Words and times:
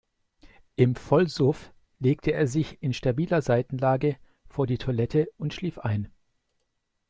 Im 0.77 0.95
Vollsuff 0.95 1.71
legte 1.99 2.31
er 2.33 2.47
sich 2.47 2.81
in 2.81 2.91
stabiler 2.91 3.43
Seitenlage 3.43 4.15
vor 4.47 4.65
die 4.65 4.79
Toilette 4.79 5.27
und 5.37 5.53
schlief 5.53 5.77
ein. 5.77 6.11